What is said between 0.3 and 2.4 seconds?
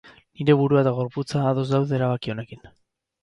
Nire burua eta gorputza ados daude erabaki